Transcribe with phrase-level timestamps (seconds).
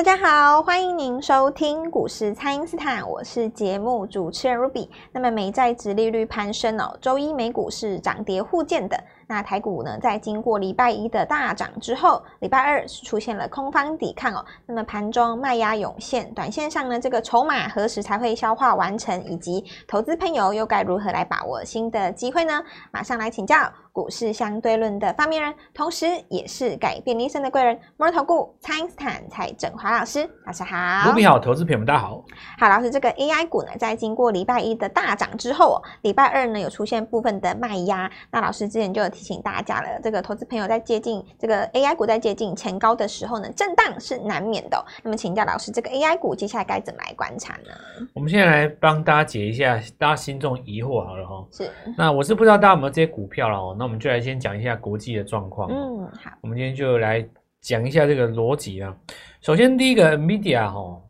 [0.00, 4.88] 大家好，欢迎您收听股市蔡因斯坦，我是节目主持人 Ruby。
[5.12, 8.98] 那么美债殖利率攀升哦，周一美股是涨跌互见的。
[9.26, 14.42] 那台股呢，在经过礼拜一的大涨之后，礼拜二是出现了空方抵抗哦。
[14.64, 19.22] 那么盘中卖压涌现，短线上呢，这个筹码何时才会消化完成？
[19.24, 22.64] 以及投资朋友又该如何来把握新的机会呢？
[22.90, 23.70] 马上来请教。
[23.92, 30.76] 股市相对论的发明人，同时也是改变你一生的贵人——摩尔投顾蔡恩斯坦蔡振华老师，老师好。
[31.08, 32.24] 卢比好，投资朋友们大家好。
[32.58, 38.10] 好，老师，这个 AI 股呢，在经过礼拜一的大涨之后，礼拜二呢有出现部分的卖压。
[38.30, 44.84] 那老师之前就有提醒大家了，这个投资朋友在接近这个 AI 股在接近前高的时候呢，震荡是难免的。
[45.02, 47.70] 那么，请教老师，这个 AI 股接下来该怎么来观察呢？
[48.14, 51.44] 我们现在来帮大家解一下大家心中疑惑好了哈。
[51.50, 51.70] 是。
[51.98, 53.76] 那我是不知道大家有没有这些股票了哦。
[53.80, 55.70] 那我们就来先讲一下国际的状况。
[55.70, 56.30] 嗯，好。
[56.42, 57.26] 我们今天就来
[57.62, 58.94] 讲一下这个逻辑啊。
[59.40, 61.02] 首先，第一个 Media 哈，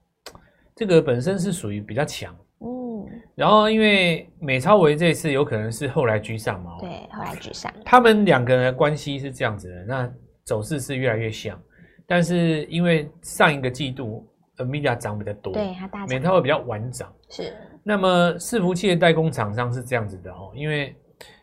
[0.77, 2.33] 这个本身是属于比较强。
[2.61, 3.05] 嗯。
[3.34, 6.78] 然后，因为美超维这次有可能是后来居上嘛。
[6.78, 7.75] 对，后来居上。
[7.84, 10.12] 他们两个人的关系是这样子的，那
[10.45, 11.61] 走势是越来越像。
[12.06, 14.25] 但是因为上一个季度
[14.58, 16.06] NVIDIA 涨比较多，对，它大。
[16.06, 17.12] 美超维比较晚涨。
[17.30, 17.52] 是。
[17.83, 20.95] 那么伺服器的代工厂商是这样子的哦，因为。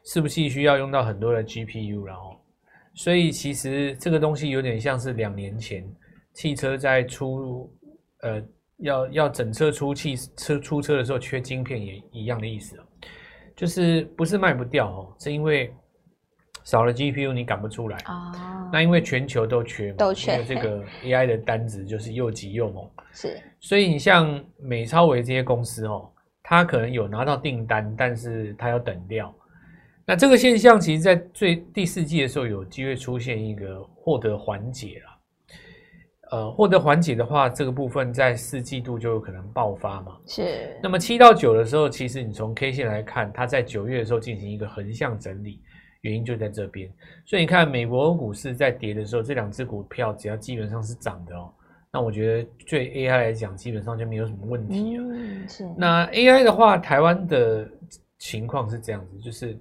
[0.06, 2.36] 伺服器需要用到很多的 GPU，然后，
[2.94, 5.84] 所以其实这个东西有点像是两年前
[6.34, 7.70] 汽车在出，
[8.22, 8.42] 呃，
[8.78, 12.78] 要要整车出汽车出车的时候缺晶片也一样的意思，
[13.56, 15.74] 就是不是卖不掉哦，是因为
[16.64, 18.32] 少了 GPU 你赶不出来哦。
[18.72, 23.42] 那因为全球都缺嘛，都缺，这个 AI 的单子就是又急又猛，是。
[23.60, 26.12] 所以你像美超维这些公司哦，
[26.44, 29.34] 它可能有拿到订单，但是它要等料。
[30.10, 35.18] 那这个现象，其实，在最第四季的时候，有机会出现一个获得缓解了。
[36.32, 40.18] 呃，获得缓解的话，这个部分在四季度就有可能爆发嘛。
[40.26, 40.80] 是。
[40.82, 45.62] 那么七到九的时候，其实你从 K 线来看，它在九月的时候进行一个横向整理，
[46.00, 46.90] 原因就在这边。
[47.26, 51.52] 所以你看，美国股市在跌的时候，这两只股票只要基本上是涨的哦，
[51.92, 55.04] 那我觉得对 AI 来讲，基本上就没有什么问题了。
[55.06, 55.66] 嗯，是。
[55.78, 57.70] 那 AI 的话，台湾的
[58.20, 59.60] 情况是这样子，就是。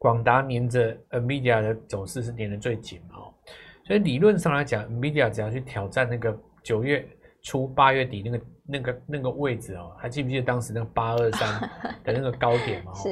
[0.00, 3.18] 广达黏着 NVIDIA 的走势是黏得最紧嘛？
[3.18, 3.34] 哦，
[3.84, 7.06] 所以理论上来讲，NVIDIA 只要去挑战那个九月
[7.42, 11.60] 初、八月底那个、那个、那个位置哦，还记不记得当时那个八二三
[12.02, 12.94] 的那个高点嘛？
[12.94, 13.10] 是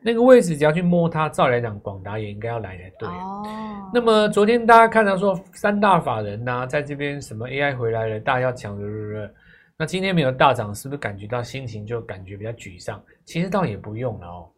[0.00, 3.08] 那个位置，只要去摸它，照理来讲，广达也应该要来才对。
[3.08, 3.90] 哦。
[3.92, 9.34] 那么昨天大家看到说三大法人呐、啊，在这边什么 AI 回来了，大家要抢的，
[9.76, 13.02] 那今天没有大涨，是不是感觉到心情就感觉比较沮丧？
[13.24, 14.48] 其实倒也不用了哦，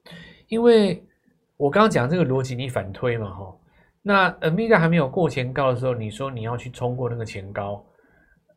[0.48, 1.02] 因为。
[1.60, 3.54] 我刚刚讲这个逻辑，你反推嘛，哈，
[4.00, 7.84] 那 NVIDIA 还没有过前高的时候，你说你要去冲过那个前高，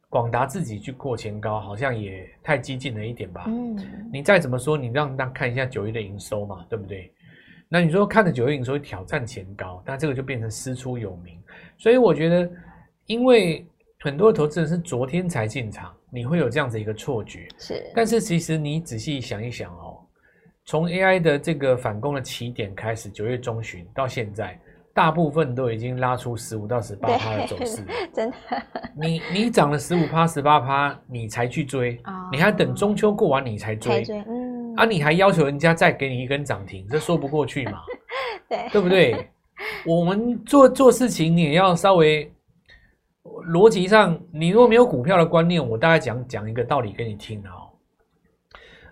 [0.07, 3.43] 广达自己去过前高，好像也太激进了一点吧？
[3.47, 3.77] 嗯，
[4.09, 7.11] 你再怎么说，你让大家看一下九月的营收嘛，对不对？
[7.67, 11.37] 那你说看着九月营收挑战前高，那这个就变成师出有名。
[11.77, 12.49] 所以我觉得，
[13.07, 13.67] 因为
[13.99, 17.49] 很多投资人是昨天才进场，你会有这样子一个错觉。
[17.57, 19.82] 是，但是其实你仔细想一想哦。
[20.65, 24.57] 从 AI 的这个反攻的起点开始，九月中旬到现在，
[24.93, 27.83] 大部分都已经拉出十五到十八趴的走势。
[28.13, 28.37] 真的，
[28.95, 37.81] 你你涨了十五趴、十八趴，你才去追，哦，你还等中秋过完你才追，才追嗯，啊，你还要求人家再给你一根涨停，这说不过去嘛？
[38.47, 39.29] 对，对不对？
[39.85, 42.31] 我们做做事情，你也要稍微
[43.51, 47.62] 逻辑上，你如果没有股票的观念，我大概讲讲一个道理给你听啊。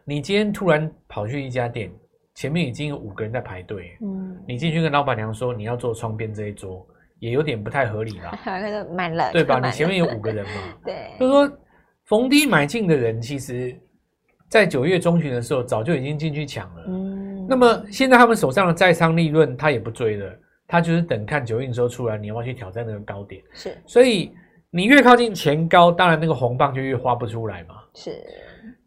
[0.05, 1.91] 你今天突然跑去一家店，
[2.35, 3.97] 前面已经有五个人在排队。
[4.01, 6.85] 嗯，你进去跟老板娘说你要坐窗边这一桌，
[7.19, 8.37] 也有点不太合理 吧？
[8.45, 9.59] 那个满了，对吧？
[9.63, 10.51] 你前面有五个人嘛？
[10.85, 11.57] 对，就是说
[12.05, 13.75] 逢低买进的人，其实，
[14.49, 16.83] 在九月中旬的时候早就已经进去抢了。
[16.87, 20.33] 嗯，那么现在他们手上的在仓利润，他也不追了，
[20.67, 23.41] 他就是等看九月营收出来，你要不要去挑战那个高点？
[23.53, 24.31] 是，所以
[24.71, 27.75] 你越靠近前高，当然那个红棒就越画不出来嘛。
[27.93, 28.11] 是。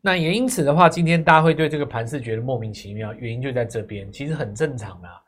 [0.00, 5.20] 那也因此的话，今天大家会对这个盘势觉得莫名其妙，原因就在这边，其实很正常啦。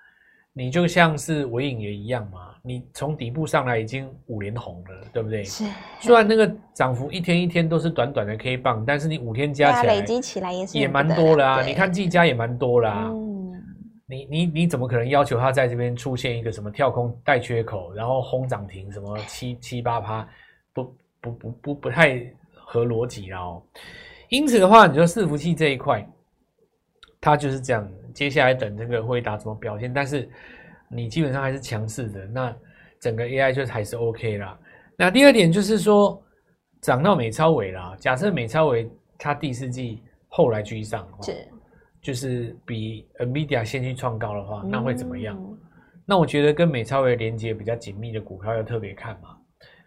[0.53, 5.45] 你就像是尾影也一样嘛，你从底部上来已经五连红了，对不对？
[5.45, 5.65] 是。
[6.01, 11.63] 虽然那个涨幅一天一天都是短短的 K 棒，但是你五天加起来，累积起来也是也蛮多的啊。
[11.63, 13.05] 你看技嘉也蛮多啦。
[13.09, 13.53] 嗯。
[14.09, 20.27] 你你你怎么可能要求它在这边出现一个什么跳空带缺口，然后轰涨停什么七七八趴，
[20.73, 20.85] 不
[21.21, 22.23] 不不不不太
[22.55, 23.63] 合逻辑啦哦。
[24.29, 26.07] 因此的话，你说伺服器这一块，
[27.21, 27.89] 它就是这样。
[28.15, 30.27] 接下来等这个辉达怎么表现，但是
[30.89, 32.57] 你基本上还是强势的，那
[32.99, 34.59] 整个 AI 就还是 OK 啦。
[34.97, 36.19] 那第二点就是说，
[36.81, 37.95] 涨到美超伟啦。
[38.01, 41.47] 假设美超伟它第四季后来居上，是，
[42.01, 45.37] 就是比 NVIDIA 先去创高的话，那会怎么样？
[45.39, 45.59] 嗯、
[46.07, 49.37] 那我觉得跟美超伟连接比较紧密的股票要特别看嘛。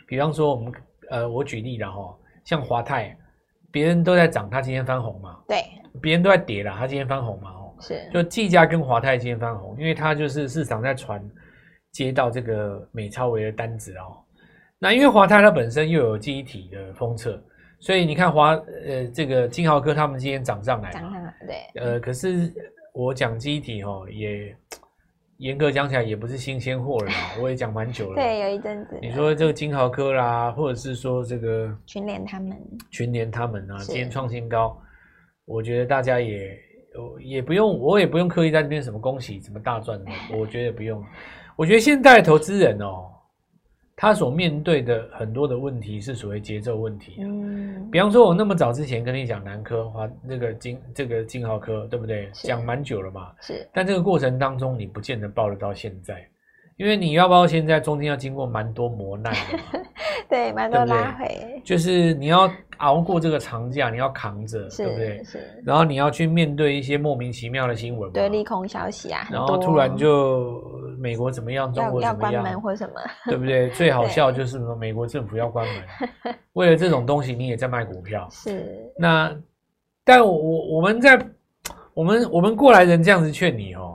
[0.08, 0.72] 比方说我们
[1.10, 2.16] 呃，我举例了哈，
[2.46, 3.18] 像华泰，
[3.72, 5.38] 别人都在涨，它今天翻红嘛。
[5.48, 5.64] 对。
[6.02, 7.50] 别人都在跌了，它今天翻红嘛？
[7.50, 8.08] 哦，是。
[8.14, 11.22] 就技嘉跟华泰今天翻红，因为它就是市场在传
[11.92, 14.18] 接到这个美超维的单子哦。
[14.78, 17.42] 那因为华泰它本身又有记忆体的封测，
[17.80, 18.52] 所以你看华
[18.86, 21.82] 呃这个金豪科他们今天涨上来，涨上来对。
[21.84, 22.54] 呃，可是
[22.94, 24.56] 我讲记忆体哦，也
[25.40, 28.16] 严格讲起来也不是新鲜货了啦，我也讲蛮久了。
[28.22, 29.00] 对，有一阵子。
[29.02, 32.58] 你说这个金豪科啦，或者是说这个群联他们，
[32.92, 34.78] 群联他们啊，今天创新高。
[35.46, 36.60] 我觉得大家也
[37.22, 41.02] 也不用，我也不用刻意在那边什么恭喜什么大赚的，我觉得也不用。
[41.56, 43.10] 我觉得现在投资人哦，
[44.02, 47.18] 他所面对的很多的问题是所谓节奏问题。
[47.20, 52.30] 嗯，比方说，我那么早之前跟你讲南科华那个金这个金浩科，对不对？
[52.32, 53.34] 讲蛮久了嘛。
[53.42, 53.68] 是。
[53.74, 56.26] 但这个过程当中，你不见得报得到现在。
[56.80, 59.80] 因为你要不要现在中间要经过蛮多磨难的？
[60.30, 61.62] 对，蛮多拉回。
[61.62, 65.22] 就是你要熬过这个长假，你要扛着，对不对？
[65.26, 65.62] 是。
[65.66, 69.28] 然后你要去面对一些莫名其妙的新闻，对，利空消息啊。
[69.30, 70.64] 然后突然就
[70.98, 73.70] 美国怎么样，中国怎么样，要关门或什么，对不对？
[73.76, 75.68] 最好笑就是说美国政府要关
[76.24, 78.26] 门，为了这种东西你也在卖股票。
[78.32, 78.90] 是。
[78.98, 79.36] 那，
[80.06, 81.20] 但我我们在
[81.94, 83.89] 我们我们过来人这样子劝你哦。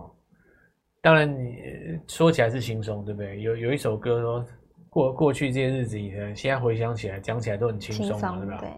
[1.05, 3.39] 当然，你说起来是轻松，对不对？
[3.43, 4.47] 有有一首歌说，
[4.89, 8.57] 过过去这些日子以前，现在回想起来，讲起来都很轻松嘛，对吧？
[8.59, 8.71] 对。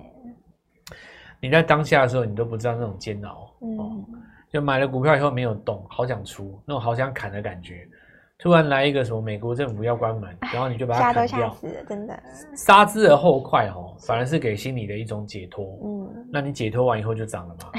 [1.41, 4.05] 你在当下的时候，你都不知道那种煎熬，嗯、哦，
[4.51, 7.89] 就买了股票以后没有动，好想出，那种好想砍的感觉。
[8.39, 11.57] 突然来一个什么美国政府要关门，然后你就把它砍掉，
[11.89, 12.23] 真的。
[12.57, 15.79] 杀之而后快，哦，反而是给心里的一种解脱。
[15.85, 17.71] 嗯，那你解脱完以后就涨了嘛？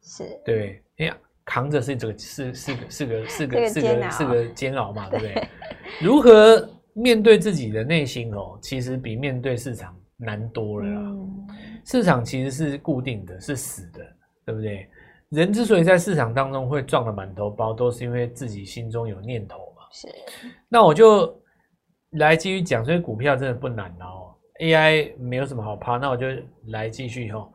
[0.00, 0.82] 是，对。
[0.96, 1.14] 哎呀。
[1.50, 5.48] 扛着是这个是是个是个是个是个是个煎熬嘛， 对不对？
[6.00, 11.10] 如何面对自己的内心哦，其实比面对市场难多了啦。
[11.84, 13.98] 市场其实是固定的，是死的，
[14.46, 14.88] 对不对？
[15.30, 19.82] 人之所以在市场当中会撞得满头包，都是因为自己心中有念头嘛。
[19.90, 20.06] 是。
[20.68, 21.36] 那我就
[22.12, 24.36] 来继续讲，所以股票真的不难哦。
[24.60, 26.26] AI 没有什么好怕，那我就
[26.68, 27.52] 来继续哦。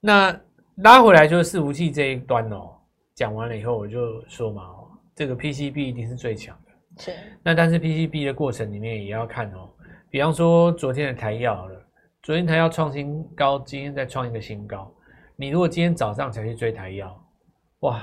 [0.00, 0.38] 那
[0.82, 2.76] 拉回来就是伺服器这一端哦。
[3.14, 4.70] 讲完了以后，我就说嘛，
[5.14, 7.02] 这个 PCB 一定是最强的。
[7.02, 7.12] 是。
[7.42, 9.70] 那但是 PCB 的过程里面也要看哦，
[10.10, 11.86] 比方说昨天的台药好了，
[12.22, 14.92] 昨天台药创新高，今天再创一个新高。
[15.36, 17.18] 你如果今天早上才去追台药，
[17.80, 18.02] 哇，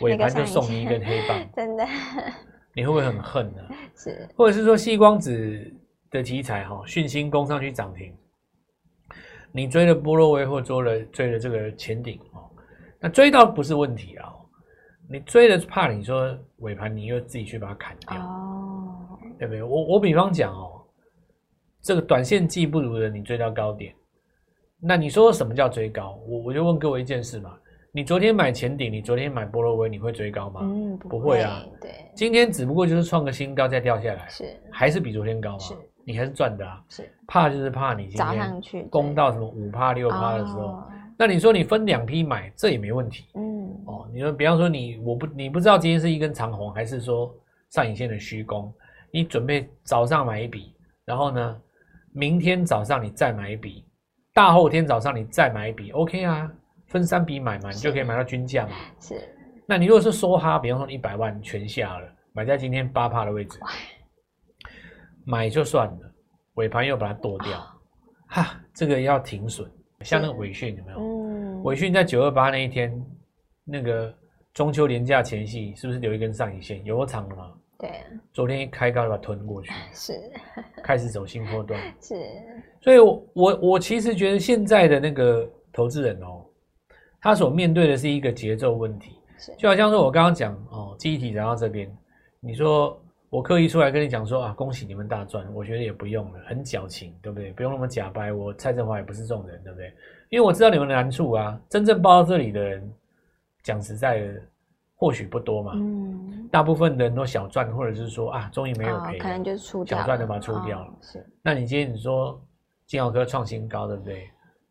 [0.00, 1.84] 尾盘就送你一根黑棒， 真的。
[2.74, 3.62] 你会不会很恨呢？
[3.96, 4.28] 是。
[4.36, 5.74] 或者是说，矽光子
[6.10, 8.14] 的题材哈，讯星攻上去涨停，
[9.50, 12.47] 你追了波若威或追了追了这个前顶哦，
[13.00, 14.32] 那追到不是问题啊。
[15.10, 19.62] 你追的怕你说尾盘你又自己去把它砍掉，哦，对不对？
[19.62, 20.84] 我我比方讲哦，
[21.80, 23.94] 这个短线技不如人，你追到高点，
[24.78, 26.20] 那你说什么叫追高？
[26.28, 27.56] 我我就问各位一件事嘛，
[27.90, 30.60] 你昨天买前顶，你昨天买波若威，你会追高吗？
[30.62, 31.64] 嗯，不会，不会啊。
[31.80, 35.58] 对，今天只不过就是创个新高再掉下来，是还是比昨天高嘛？
[35.58, 35.74] 是，
[36.04, 36.84] 你还是赚的啊。
[36.90, 40.82] 是，怕就是怕你今天攻到什么五趴六趴的时候。
[41.20, 43.26] 那你说你分两批买，这也没问题。
[43.34, 47.34] 嗯，哦，你说比方说你我不你不知道今天是一根长红还是说
[47.70, 48.72] 上影线的虚攻，
[49.10, 50.72] 你准备早上买一笔，
[51.04, 51.60] 然后呢，
[52.12, 53.84] 明天早上你再买一笔，
[54.32, 56.48] 大后天早上你再买一笔，OK 啊，
[56.86, 58.76] 分三笔买嘛，你就可以买到均价嘛。
[59.00, 59.20] 是。
[59.66, 63.58] 那你如果是梭哈，比方说一百万全下了，买在今天八趴的位置，
[65.24, 65.98] 买就算了，
[66.54, 67.60] 尾盘又把它剁掉，
[68.28, 69.68] 哈，这个要停损。
[70.02, 70.98] 像那个伟讯有没有？
[70.98, 72.92] 嗯，伟讯在九二八那一天，
[73.64, 74.14] 那个
[74.54, 76.84] 中秋连假前夕，是不是留一根上影线？
[76.84, 77.52] 有多长了吗？
[77.78, 77.90] 对，
[78.32, 80.12] 昨天一开高就把它吞过去，是
[80.82, 82.14] 开始走新波段， 是。
[82.80, 86.44] 所以我，我我其实觉得现在的那个投资人哦，
[87.20, 89.54] 他所面对的是一个节奏问题，是。
[89.56, 91.90] 就好像说我刚刚讲哦，记忆体涨到这边，
[92.40, 93.00] 你说。
[93.30, 97.52] 我刻意出来跟你讲说啊，恭喜你们大赚，我觉得也不用了，很矫情，对不对？
[97.52, 98.32] 不用那么假掰。
[98.32, 99.92] 我蔡振华也不是这种人，对不对？
[100.30, 102.90] 因为我知道你们的难处啊，真正报到这里的人，
[103.62, 104.40] 讲实在的，
[104.96, 105.72] 或许不多嘛。
[105.74, 106.48] 嗯。
[106.50, 110.86] 大部分的人都小赚，或者是说啊，终于没有赔，哦，可能就出掉，小赚的把它出掉了。
[110.86, 111.26] 哦，是。
[111.42, 112.40] 那你今天你说
[112.86, 114.30] 金豪科创新高，对不对？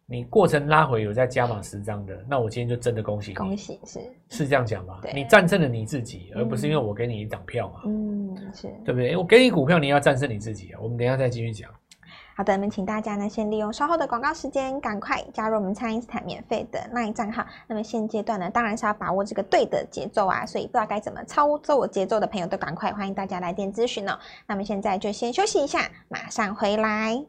[0.10, 4.00] 你过程拉回有在加码十张的，那我今天就真的恭喜你，恭喜是
[4.30, 5.00] 是这样讲吗？
[5.02, 7.82] 对，你战胜了你自己，而不是因为我给你一张票嘛。
[7.86, 9.18] 嗯，是对不对？
[9.18, 10.80] 我给你股票，你要战胜你自己啊。
[10.82, 11.70] 我们等一下再继续讲。
[12.38, 17.46] 好的，那么请大家呢先利用稍后的广告时间，赶快加入我们蔡因斯坦免费的 LINE 账号。
[17.68, 24.18] 那么现阶段呢，当然是要把握这个对的节奏啊，所以不知道该怎么操作节奏的朋友都赶快欢迎大家来电咨询哦。
[24.48, 27.26] 那么现在就先休息一下，马上回来。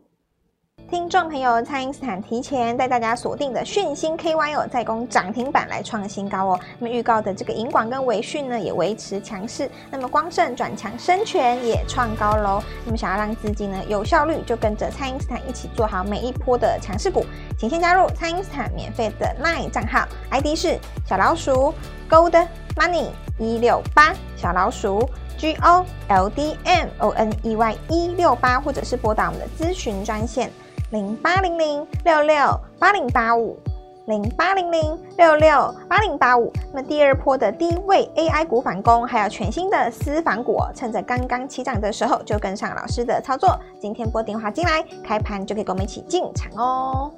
[0.87, 6.61] 听众朋友，蔡因斯坦提前带大家锁定的讯星 KY 哦，再攻涨停板来创新高哦。
[6.79, 9.71] 那么预告的这个银广跟维讯呢，也维持强势。
[9.91, 12.63] 那么光盛转强，生全也创高喽。
[12.87, 17.23] 那么想要让资金呢有效率，就跟着蔡因斯坦一起做好每一波的强势股，
[17.59, 21.75] 请先加入蔡因斯坦免费的 LINE 账号，ID 是小老鼠
[22.09, 23.09] Gold Money
[23.39, 25.07] 一六八，小老鼠
[25.37, 30.51] G O L D M O N E Y 一六八，或者是拨打我们的咨询专线。
[30.91, 32.35] 零八零零六六
[32.79, 33.59] 八零八五，
[34.07, 36.51] 零八零零六六八零八五。
[36.73, 43.55] 那么第二波的低位 AI 股反攻，还有全新的私房股，趁着刚刚起涨的时候就跟上老师的操作。
[43.79, 47.13] 今天拨电话进来，开盘就可以跟我们一起进场哦。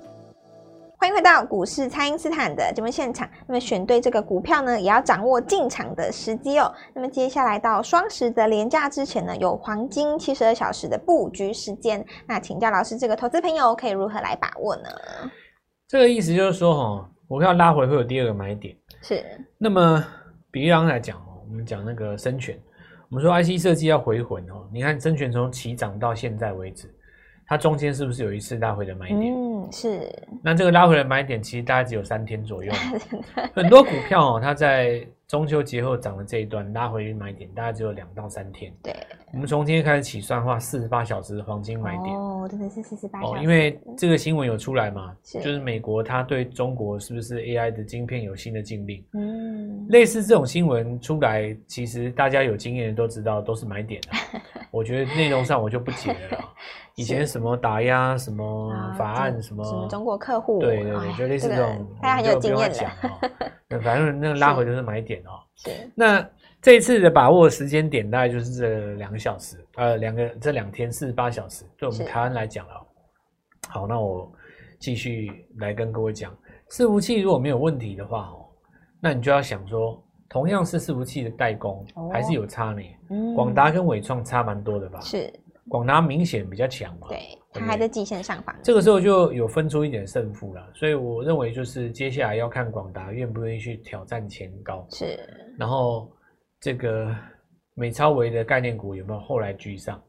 [1.01, 3.27] 欢迎回到股市，蔡因斯坦的节目现场。
[3.47, 6.71] 那么选对这个股票呢，也要掌握进场的时机哦。
[6.93, 12.05] 那么接下来到双十的连假之前呢，有黄金七十二小时的布局时间。
[12.27, 14.91] 那请教老师，这个投资朋友可以如何来把握呢？
[15.89, 18.77] 这个意思就是说，哈，股票拉回会有第二个买点。
[19.01, 19.25] 是。
[19.57, 20.05] 那么，
[20.51, 22.61] 比方来讲哦，我们讲那个生全，
[23.09, 24.69] 我们说 IC 设计要回魂哦。
[24.71, 26.95] 你看生全从起涨到现在为止。
[27.47, 29.35] 它中间是不是有一次拉回的买点？
[29.35, 30.13] 嗯，是。
[30.43, 32.73] 那这个拉回来买点其实大概只有三天左右。
[33.55, 38.73] 很多股票哦，它在中秋节后涨的这一段拉回买点，大概只有两到三天。
[38.83, 38.95] 对。
[39.33, 42.17] 我们从今天开始起算的话，四十八小时的黄金买点。
[42.17, 43.39] 哦，真的是四十八小时。
[43.39, 49.05] 哦，因为这个新闻有出来嘛，是就是美国它对中国是不是 AI 的晶片有新的禁令？
[49.13, 49.87] 嗯。
[49.89, 54.01] 类似这种新闻出来，其实大家有经验的都知道，都是买点。
[54.73, 56.39] 我觉得内容上我就不解了。
[56.97, 63.79] 以前什么打压什么法案什么，什么中国客户，对对对，就类似这种，大家很有经验的。
[63.81, 65.39] 反正那个拉回就是买点哦。
[65.57, 65.71] 是。
[65.95, 66.27] 那
[66.61, 72.87] 这一次的把握时间点大概就是这两个小时，呃，两个这两天四十八小时，对我们台湾来讲了。
[73.69, 74.31] 好，那我
[74.79, 76.37] 继续来跟各位讲，
[76.71, 78.45] 伺服器如果没有问题的话哦，
[79.01, 82.83] 那你就要想说，同样是伺服器的代工，还是有差呢？
[83.11, 83.35] 嗯。
[83.35, 85.01] 广达跟纬创差蛮多的吧？
[85.01, 85.33] 是。
[85.71, 88.53] 广达明显比较强嘛，对，它还在季线上方。
[88.61, 95.17] 这个时候就有分出一点胜负了，所以我认为就是接下来要看广达愿不愿意去挑战前高，是。
[95.57, 96.11] 然后
[96.61, 97.15] 这个
[97.75, 100.03] 美超维的概念股有没有后来居上？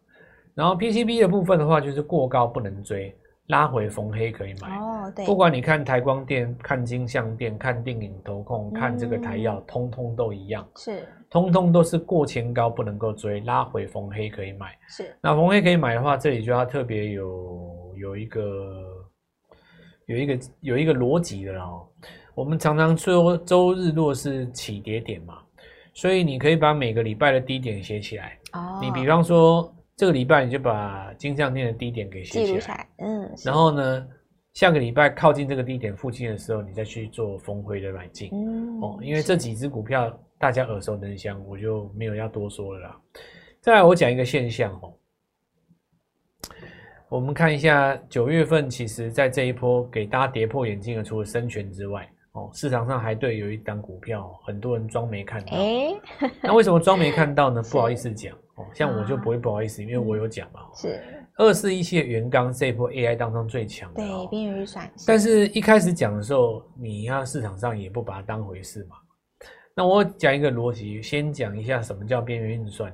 [0.56, 3.16] 然后 PCB 的部分的话，就是过高不能追。
[3.48, 15.14] 拉回逢黑可以买哦，对，不管你看台光电、看金像电、看电影投控、看这个台燿，通通都一样，是，通通都是过前高不能够追，拉回逢黑可以买，是。
[15.22, 18.74] 那逢黑可以买的话，这里就要特别有有一个
[20.06, 21.86] 有一个有一个逻辑的哦。
[22.34, 25.40] 我们常常说周日落是起跌点嘛，
[25.94, 28.80] 所以你可以把每个礼拜的低点写起来哦。
[28.82, 29.74] 你比方说。
[30.02, 34.08] 这个礼拜你就把金像店的低点给写起来，嗯，然后呢，
[34.52, 43.00] 下个礼拜靠近这个低点附近的时候，你再去做逢回的买进，嗯，哦，因为这几只股票大家耳熟能详，我就没有要多说了啦。
[43.60, 44.92] 再来，我讲一个现象哦，
[47.08, 56.00] 我们看一下九月份，其实在这一波给大家跌破眼镜的，除了生全之外，哦，市场上还对有一档股票，很多人装没看到，诶
[56.42, 57.62] 那为什么装没看到呢？
[57.72, 58.66] 不好意思讲哦。
[58.74, 60.62] 像我就不会不好意思，啊、因为我有讲嘛。
[60.76, 61.02] 是
[61.38, 64.90] 二四一七的元刚这一波 AI 当中最强的，对边缘预算。
[65.06, 68.96] 但是一开始讲的时候，你要市场上也不把它当回事嘛。
[69.74, 72.94] 那我讲一个逻辑，先讲一下什么叫边缘运算。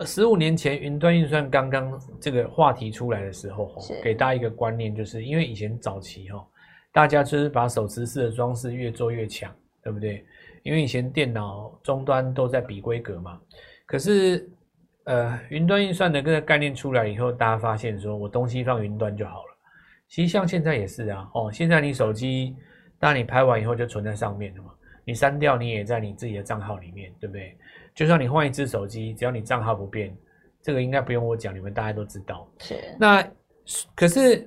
[0.00, 6.44] 十五年前云端运算刚刚这个话题出来的时候，是给大家一个观念，就是因为以前早期哈，
[6.98, 10.24] 大家就是把手持式的装饰越做越强，对不对？
[10.64, 13.40] 因为以前电脑终端都在比规格嘛，
[13.86, 14.50] 可是。
[15.04, 19.56] 呃，云端运算的这个概念出来以后，大家发现说我东西放云端就好了。
[20.06, 22.54] 其实像现在也是啊，哦，现在你手机，
[22.98, 24.70] 当你拍完以后就存在上面了嘛，
[25.06, 27.56] 你删掉你也在你自己的账号里面，对不对？
[27.94, 30.14] 就算你换一只手机，只要你账号不变，
[30.60, 32.46] 这个应该不用我讲，你们大家都知道。
[32.58, 32.74] 是。
[33.00, 33.26] 那
[33.94, 34.46] 可是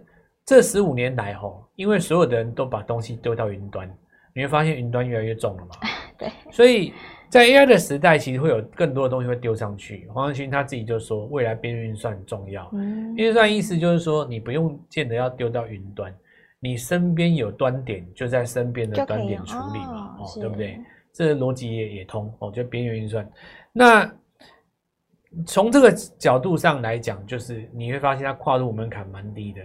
[0.51, 3.89] 这十五年来吼，因为所有的人都把东西丢到云端，
[4.35, 5.69] 你会发现云端越来越重了嘛。
[6.19, 6.29] 对。
[6.51, 6.93] 所以。
[7.31, 10.05] 在 AI 的时代，其实会有更多的东西会丢上去。
[10.13, 12.69] 黄仁勋他自己就说，未来边缘运算很重要。
[12.73, 16.13] 嗯，边运算意思就是说，你不用见得要丢到云端，
[16.59, 20.77] 你身边有端点，就在身边的端点处理嘛，哦，对不对？
[21.13, 23.25] 这个逻辑也也通哦，就边缘运算。
[23.71, 24.13] 那
[25.45, 25.89] 从这个
[26.19, 29.61] 角度上来讲，就是你会发现它跨入门槛蛮低的。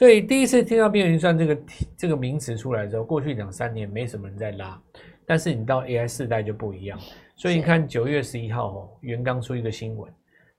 [0.00, 1.58] 所以第一次听到边缘运算这个
[1.94, 4.80] 这个名词出来之后，过去两三年没什么人在拉，
[5.26, 6.98] 但是你到 AI 世代就不一样。
[7.36, 10.10] 所以你看九月十一号哦，元刚出一个新闻，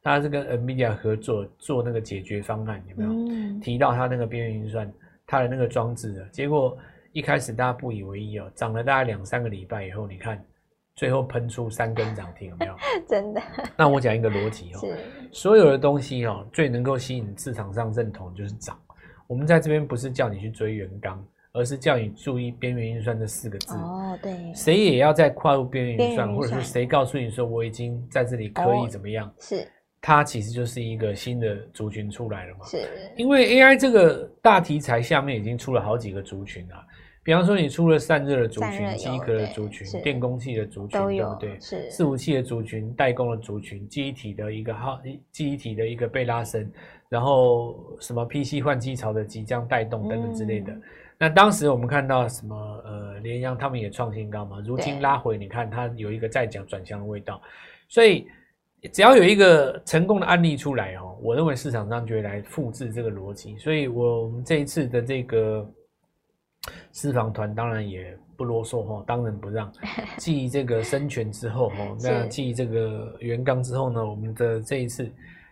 [0.04, 3.10] 他是跟 NVIDIA 合作做那个解决方案，有没有？
[3.10, 4.94] 嗯、提到他那个边缘运算，
[5.26, 6.78] 他的那个装置的结果，
[7.12, 10.40] 一开始大家不以为意哦，涨了大概两三个礼拜以后，你看
[10.96, 12.76] 最后喷出三根涨停，有没有？
[13.10, 13.42] 真的。
[13.76, 14.96] 那我讲一个逻辑哦，是
[15.32, 18.80] 所有的东西哦，最能够吸引市场上认同就是涨。
[19.32, 21.26] 我们在这边不是叫你去追元刚。
[21.54, 29.28] 而是叫你注意边缘运算这四个字哦，对，谁也要在跨入边缘运算，或者是谁告诉你说我已经在这里可以怎么样？
[29.28, 29.68] 哦、是，
[30.00, 32.66] 它其实就是一个新的族群出来了嘛。
[32.66, 36.88] 是，因为 AI 这个大题材下面已经出了好几个族群啊，
[37.22, 41.60] 比方说你出了散热的族群、机壳的族群、电工器的族群，对不对？
[41.60, 45.02] 是，伺服器的族群、代工的族群、记忆体的一个号，
[45.34, 46.72] 记忆体的一个被拉升，
[47.12, 50.72] 然后什么 PC 换机潮的即将带动等等之类的。
[50.72, 50.82] 嗯
[51.22, 52.56] 那当时我们看到什么？
[52.84, 54.60] 呃，联阳他们也创新高嘛。
[54.66, 57.40] 如今拉回，你看它有一个再讲转向的味道。
[57.88, 58.26] 所以
[58.92, 63.56] 只要有一个成功的案例出来哦，我认为市场上就会来复制这个逻辑。
[63.60, 65.64] 所以我们这一次的这个
[66.92, 69.72] 私房团当然也不啰嗦哈，当仁不让。
[70.18, 75.08] 继这个生全之后哈，那继这个元刚之后呢，我们的这一次。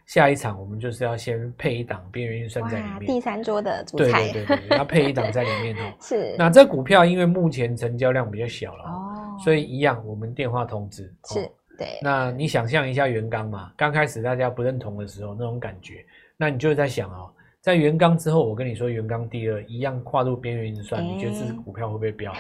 [0.09, 5.93] 下一场我们就是要先配一档边缘运算在里面，第三桌的主菜，对对对，要配一档在里面哦。
[6.01, 11.13] 是，那这股票因为目前成交量比较小了哦，所以一样我们电话通知。
[11.25, 11.47] 是，
[11.77, 11.99] 对。
[12.01, 16.03] 那你想象一下元刚嘛，刚开始大家不认同的时候那种感觉，
[16.37, 17.29] 那你就在想哦。
[17.61, 22.33] 在元刚之后，我跟你说，元刚第二一样跨入边缘运算，你觉得这支股票会不会飙？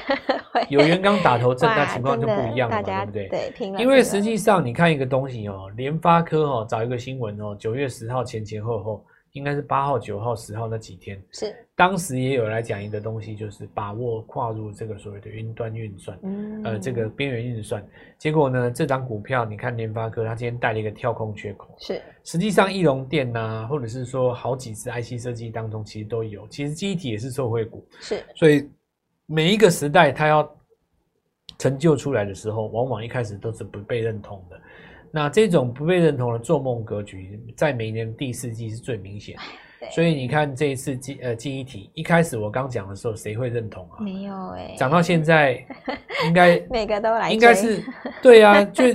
[0.69, 3.27] 有元刚打头阵， 那情况就不一样了嘛，对不对？
[3.27, 9.05] 对，因为实际上你看一个东西哦，联发科哦，找一个新闻哦，九月十号前前后后。
[9.39, 17.81] 应该是八号、九号、十号那几天，是当时也有来讲一个东西，就是把握跨入这个所谓的云端运算，嗯，呃，这个边缘运算。
[18.17, 22.01] 结果呢，这张股票你看联发科，它今天带了一个跳空缺口，是。
[22.25, 26.45] 实际上，义隆电呐，或者是说好几次 IC 设计当中，其实都有。
[26.49, 28.21] 其实记忆体也是受惠股，是。
[28.35, 28.69] 所以
[29.25, 30.47] 每一个时代，它要
[31.57, 34.59] 成就出来的时候，往往一开始都是不被认同的。
[35.11, 39.35] 那这种不被认同的做梦格局，在每年第四季是最明显。
[39.91, 43.95] 所以你看这一次记呃记忆体一开始我刚讲的时候，谁会认同啊？
[44.01, 45.53] 没有哎、欸，涨到现在
[46.27, 47.81] 应该每个都来，应该是
[48.21, 48.85] 对啊，就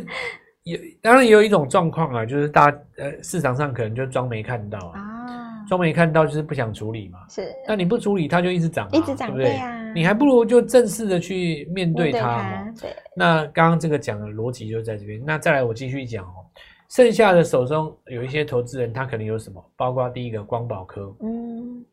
[0.64, 7.18] 有当然也有一种状况啊，就是大家呃市场上可能就装没看到啊，装没看到就是不想处理嘛。
[7.30, 9.44] 是，那你不处理它就一直涨，一直涨，对不对？
[9.44, 12.72] 对啊你还不如就正式的去面对它。
[12.80, 15.22] 对，那刚刚这个讲的逻辑就在这边。
[15.24, 16.44] 那再来，我继续讲哦。
[16.90, 19.72] 剩下的手中有一些投资人，他可能有什么？
[19.74, 21.84] 包括第一个光宝科，嗯，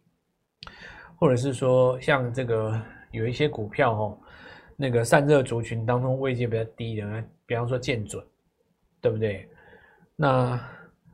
[1.16, 2.80] 或者是说像这个
[3.12, 4.18] 有一些股票哦，
[4.76, 8.24] 那个散热族群当中位阶比较低的，比方说建准，
[9.00, 9.50] 对不对？
[10.16, 10.60] 那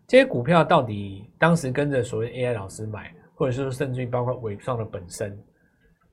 [0.06, 5.38] 这些股票到底当时跟着所谓 AI 老师买，或者是说甚至于包括伟创的本身？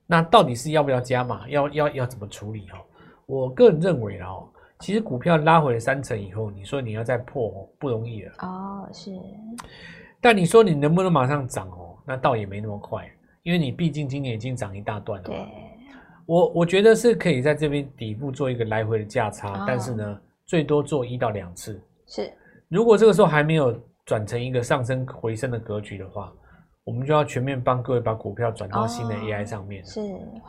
[0.07, 1.49] 那到底是要不要加码？
[1.49, 2.67] 要要要怎么处理？
[2.69, 2.79] 哈，
[3.25, 4.47] 我个人认为哦，
[4.81, 9.11] 其实股票拉回了三成以后，你说你要再破不容易了哦，是。
[10.21, 11.97] 但你说你能不能马上涨哦？
[12.07, 13.11] 那倒也没那么快，
[13.45, 15.27] 因为你毕竟今年已经涨一大段了。
[15.27, 15.47] 对，
[16.27, 21.81] 我我觉得是可以在这边底部做一个来回的价差，哦，但是呢，最多做一到两次。
[22.07, 22.31] 是，
[22.69, 26.31] 如果这个时候还没有转成一个上升回升的格局的话。
[26.85, 30.01] 我们就要全面帮各位把股票转到新的 AI 上面，哦、是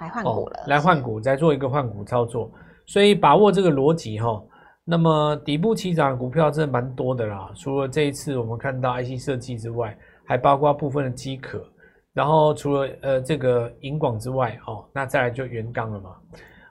[0.02, 2.52] 来换股了，哦、来换股，再做一个换股操作，
[2.86, 4.44] 所以把握这个逻辑哈。
[4.84, 11.66] 那么底部起涨的股票真的蛮多的啦，除了这一次我们看到 IC 设计之外，还包括部分的机壳，
[12.14, 16.16] 然后除了呃这个银广之外，哦，那再来就元刚了嘛。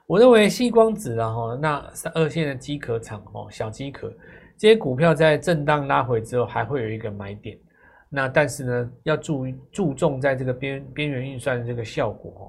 [0.07, 4.13] 我认为矽光子啊哈，那二线的机壳厂哦，小机壳
[4.57, 7.57] 这些股票在震荡拉回之后，还会有一个买点。
[8.15, 12.43] 那但是呢，要注注重在这个边边缘运算的这个效果哦，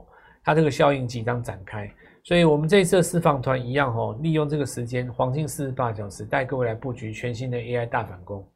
[0.44, 1.90] 它这个效应即将展开，
[2.22, 8.46] 所以我们这一次的私房团一样哦，利用这个时间黄金四十八小时带各位来布局全新的 AI 大反攻。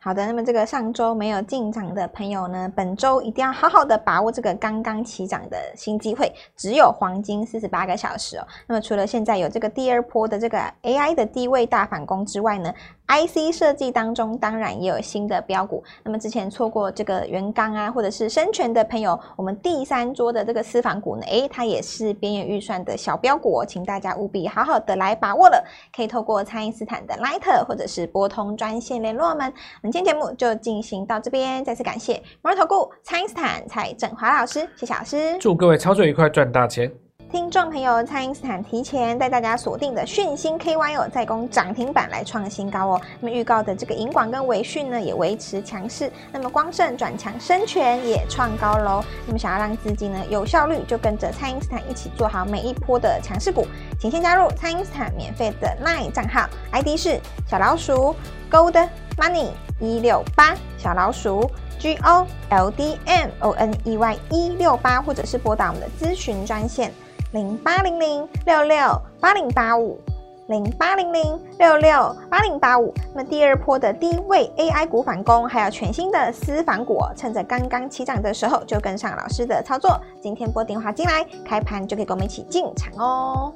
[0.00, 8.46] 好的，那么这个上周没有进场的朋友呢，本周一定要好好的把握这个刚刚起涨的新机会，只有黄金四十八个小时哦。
[8.66, 12.70] 那么除了现在有这个第二波的这个 AI 的低位大反攻之外呢
[13.06, 15.82] ，IC 设计当中当然也有新的标股。
[16.02, 25.64] 那么之前错过这个元刚啊，或者是生全的朋友，我们第三桌的这个私房股呢，诶，它也是边缘预算的小标股哦，请大家务必好好的来把握了。
[25.94, 29.46] 可以透过蔡因斯坦的 Line 或者是拨通专线联络我们。
[29.46, 36.90] 我们今天节目就进行到这边，再次感谢摩尔投顾蔡因斯坦蔡振华老师，谢谢老师，祝各位操作愉快，赚大钱。
[37.30, 43.00] 听众朋友，蔡因斯坦提前带大家锁定的讯星 K Y O，再攻涨停板来创新高哦。
[43.20, 46.10] 那么预告的这个银广跟维讯呢，也维持强势。
[46.32, 49.04] 那么光盛转强，生全也创高喽。
[49.26, 53.66] 那么想要让资金呢有效率，就跟着蔡因斯坦一起做好每一波的强势股，
[53.98, 58.14] 请先加入蔡因斯坦免费的 LINE 账号，ID 是小老鼠
[58.48, 59.48] Gold Money
[59.80, 66.92] 一六八，小老鼠 G O L D M O N E Y 一六八，或者是拨打我们的咨询专线。
[67.34, 69.98] 零八零零六六八零八五，
[70.46, 72.94] 零八零零六六八零八五。
[73.12, 80.00] 那第二波的低位 AI 股反攻，还有全新的私房股，趁着刚刚起涨的时候就跟上老师的操作。
[80.22, 83.52] 今天拨电话进来，开盘就可以跟我们一起进场哦。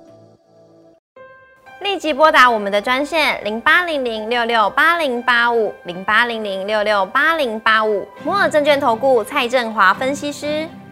[1.81, 8.05] 立即拨打我们的专线零八零零六六八零八五，零八零零六六八零八五。
[8.25, 10.67] 摩尔证券投顾蔡振华分析师。